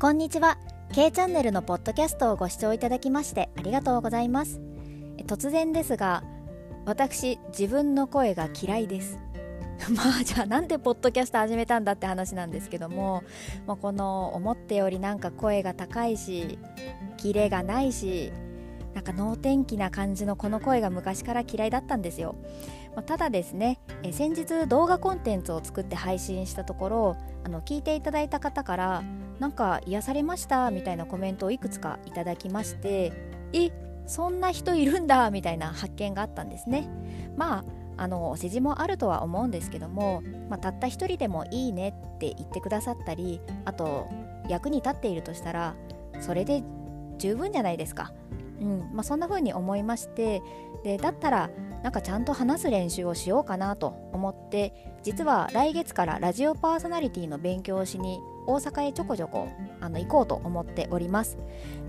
[0.00, 0.58] こんにちは。
[0.92, 4.60] K チャンネルのポッドキャストをご視聴いただきましてありがとうございます。
[5.26, 6.22] 突然ですが
[6.86, 9.18] 私自分の声が嫌いです。
[9.90, 13.24] まあじゃあなんでポッドキャスト始めたんだって話なんですけども、
[13.66, 16.60] まあ、この思ってよりなんか声が高いし
[17.16, 18.32] キレがないし
[18.94, 22.36] なんか能天気な感じのこの声が昔から嫌いだったんですよ、
[22.98, 29.04] ま、ただですねえ先日動画コンテンツを作って配信したところあの聞いていただいた方から
[29.38, 33.12] なんか癒されましたみたいなコメントをいくつかいただきまして
[33.52, 33.70] え
[34.08, 36.88] そんな人いるんだみたいな発見があったんですね。
[37.36, 37.64] まあ
[38.02, 44.08] あのお世辞もあるとは思うんですけども、まあ、たった一人でもいいねって言ってくださったりあと
[44.48, 45.74] 役に立っているとしたら
[46.20, 46.62] それで
[47.18, 48.12] 十分じゃないですか、
[48.60, 50.42] うんまあ、そんな風に思いまして
[50.84, 51.50] でだったら
[51.82, 59.48] なんかちゃんと話す練習をしようかなと思って実は来月からラジオパーソナリティの勉強をしに大阪へちょこちょこ
[59.80, 61.38] あの行こうと思っております。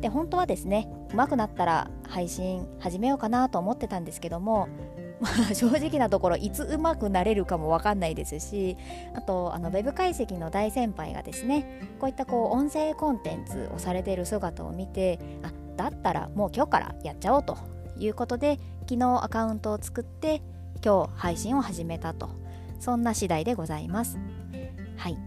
[0.00, 4.68] で本当はですね上手くなったら配信始めようかなと思ってたんですけども
[5.20, 8.76] まあ、正直なところいつうまくなれるかも分かんないですし
[9.14, 17.56] あとあのウェブ解析の大先輩がですねこういったこう音声コンテンツをされている姿を見てあだったらもう今日からやっちゃおうと
[17.98, 20.42] いうことで昨日アカウントを作って
[20.84, 22.30] 今日配信を始めたと。
[22.78, 24.18] そんな次第でございます。
[24.96, 25.18] はい。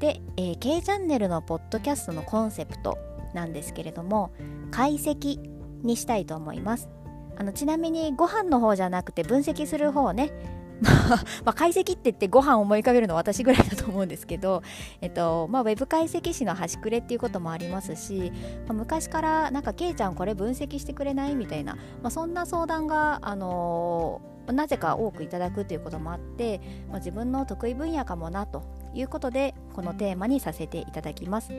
[0.00, 2.98] で、えー、K チャンネルのポッドキャストのコンセプト
[3.34, 4.32] なんですけれども
[4.70, 5.38] 解析
[5.82, 6.88] にしたいと思います。
[7.36, 10.32] あのちなみにご飯の方じゃなくて分析する方ね
[11.44, 14.62] ま、解析って言ってご飯を思い浮かべるのは私ぐらいだと思うんですけど、
[15.00, 18.32] えっとまあ、ウェブ解析士の端くれっていうこともありますし、
[18.66, 21.34] まあ、昔からなんかケイちゃんこれ分析してくれない？
[21.34, 28.62] みたいな、まあ、そんな相談が、あのー、なぜか多くいただくということもあって、ま、自分の得意分野かもなと
[28.94, 31.52] いうことでこのテーマにさせていただきます。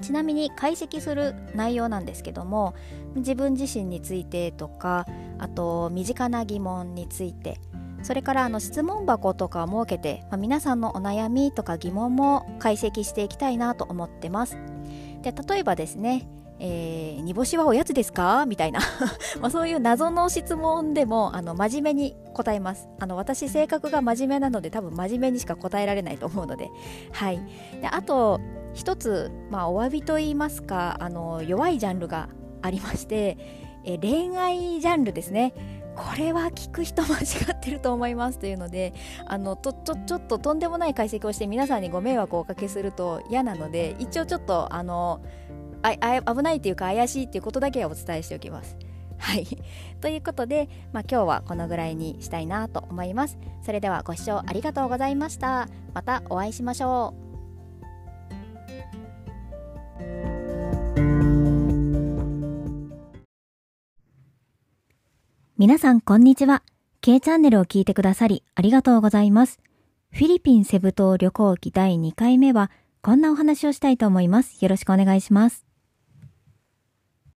[0.00, 2.74] ちなみに解析する内容なんですけども
[3.14, 5.06] 自分自身についてとか
[5.38, 7.60] あと身近な疑問について
[8.02, 14.58] それからあの質問箱とかを設けて、まあ、皆さんのお悩みとか疑問も解析していきたいなと思ってます。
[15.22, 16.26] で例えばですね、
[16.58, 18.44] えー、煮干しはおやつですか？
[18.46, 18.80] みたいな。
[19.40, 22.88] まあそういう謎の質問でもあの真面目に答えます。
[22.98, 26.70] あの私性格が真面目なので多分真面目にしか答えられないと思うので。
[27.12, 27.40] はい。
[27.80, 28.40] であと
[28.74, 32.30] 一つ、まあ、お詫びと言いますかあの弱いジャンルが
[32.62, 33.36] ありまして、
[33.84, 35.54] え恋愛ジャンルですね
[35.96, 38.94] これは聞く人間違ってると思いますというので
[39.26, 45.20] あのとちょちょっととんでもない解析をして皆さんにご迷惑をおかけすると嫌なので一応ちょっとあの
[45.82, 48.76] ああ危ないというか怪しいっていうことだけはお伝えしておきます。
[49.18, 49.46] はい。
[50.00, 53.38] ということで、まあ、今日はこのぐらいにしたいなと思います。
[53.62, 55.68] それではご視聴ありがとうございました。
[55.94, 57.21] またお会いしましょう。
[65.62, 66.64] 皆さん、こんにちは。
[67.02, 69.60] K チャンネルを聞いてくださり、ありがとうございます。
[70.10, 74.56] フィリピンセブ島旅行記第2回目は、こんなお話をしたいと思います。
[74.60, 75.64] よろしくお願いします。